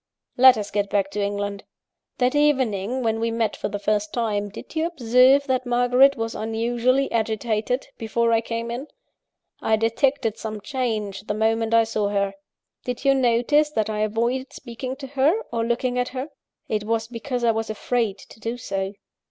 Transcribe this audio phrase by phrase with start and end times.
[0.35, 1.63] "Let us get back to England.
[2.17, 6.33] "That evening, when we met for the first time, did you observe that Margaret was
[6.33, 8.87] unusually agitated before I came in?
[9.61, 12.33] I detected some change, the moment I saw her.
[12.83, 16.29] Did you notice that I avoided speaking to her, or looking at her?
[16.67, 18.93] it was because I was afraid to do so.